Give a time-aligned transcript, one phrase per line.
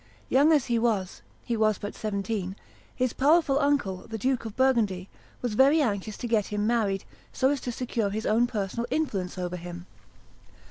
[0.29, 2.55] Young as he was (he was but seventeen),
[2.95, 5.09] his powerful uncle, the Duke of Burgundy,
[5.43, 9.37] was very anxious to get him married, so as to secure his own personal influence
[9.37, 9.85] over him.